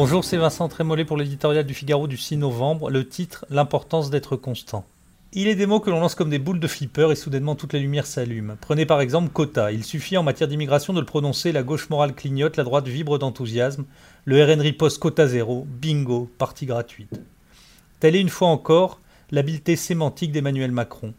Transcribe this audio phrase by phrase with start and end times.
[0.00, 2.88] Bonjour, c'est Vincent Trémollet pour l'éditorial du Figaro du 6 novembre.
[2.88, 4.84] Le titre L'importance d'être constant.
[5.32, 7.72] Il est des mots que l'on lance comme des boules de flipper et soudainement toutes
[7.72, 8.56] les lumières s'allument.
[8.60, 9.72] Prenez par exemple quota.
[9.72, 13.18] Il suffit en matière d'immigration de le prononcer, la gauche morale clignote, la droite vibre
[13.18, 13.86] d'enthousiasme.
[14.24, 15.66] Le RN riposte quota zéro.
[15.68, 17.20] Bingo, partie gratuite.
[17.98, 19.00] Telle est une fois encore
[19.32, 21.12] l'habileté sémantique d'Emmanuel Macron.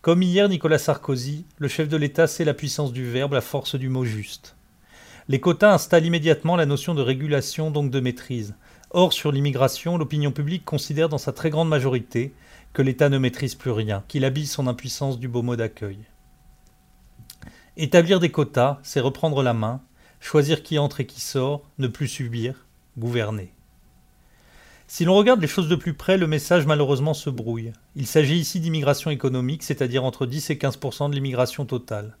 [0.00, 3.74] Comme hier Nicolas Sarkozy, le chef de l'État sait la puissance du verbe, la force
[3.74, 4.54] du mot juste.
[5.32, 8.54] Les quotas installent immédiatement la notion de régulation, donc de maîtrise.
[8.90, 12.34] Or, sur l'immigration, l'opinion publique considère dans sa très grande majorité
[12.74, 16.00] que l'État ne maîtrise plus rien, qu'il habille son impuissance du beau mot d'accueil.
[17.78, 19.80] Établir des quotas, c'est reprendre la main,
[20.20, 22.66] choisir qui entre et qui sort, ne plus subir,
[22.98, 23.54] gouverner.
[24.86, 27.72] Si l'on regarde les choses de plus près, le message malheureusement se brouille.
[27.96, 32.18] Il s'agit ici d'immigration économique, c'est-à-dire entre 10 et 15% de l'immigration totale.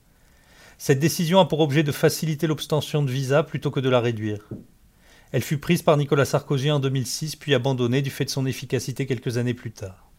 [0.84, 4.48] Cette décision a pour objet de faciliter l'obtention de visa plutôt que de la réduire.
[5.30, 9.06] Elle fut prise par Nicolas Sarkozy en 2006 puis abandonnée du fait de son efficacité
[9.06, 10.10] quelques années plus tard.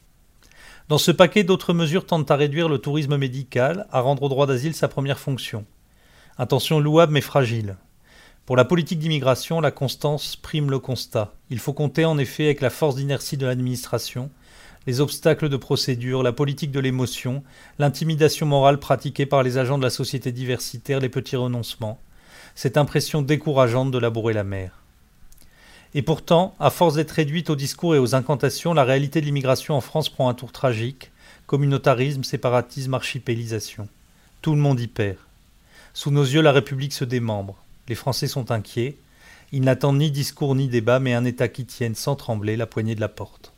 [0.88, 4.48] Dans ce paquet, d'autres mesures tentent à réduire le tourisme médical, à rendre au droit
[4.48, 5.66] d'asile sa première fonction.
[6.38, 7.76] Intention louable mais fragile.
[8.46, 11.34] Pour la politique d'immigration, la constance prime le constat.
[11.50, 14.30] Il faut compter en effet avec la force d'inertie de l'administration,
[14.86, 17.42] les obstacles de procédure, la politique de l'émotion,
[17.80, 22.02] l'intimidation morale pratiquée par les agents de la société diversitaire, les petits renoncements,
[22.54, 24.78] cette impression décourageante de labourer la mer.
[25.94, 29.76] Et pourtant, à force d'être réduite aux discours et aux incantations, la réalité de l'immigration
[29.76, 31.12] en France prend un tour tragique,
[31.48, 33.88] communautarisme, séparatisme, archipélisation.
[34.42, 35.16] Tout le monde y perd.
[35.94, 37.56] Sous nos yeux, la République se démembre.
[37.90, 38.98] Les Français sont inquiets.
[39.52, 42.96] Ils n'attendent ni discours ni débat, mais un État qui tienne sans trembler la poignée
[42.96, 43.54] de la porte.